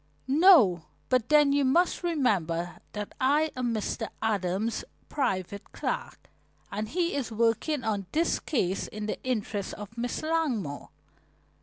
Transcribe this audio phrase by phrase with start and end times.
[0.27, 4.09] "No, but then you must remember that I am Mr.
[4.19, 6.31] Adams' private clerk,
[6.71, 10.89] and he is working on this case in the interests of Miss Langmore."